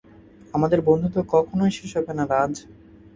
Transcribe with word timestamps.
আমাদের 0.53 0.79
বন্ধুত্ব 0.81 1.17
কখনই 1.33 1.71
শেষ 1.77 1.91
হবে 1.97 2.13
না, 2.17 2.23
রাজ। 2.27 2.53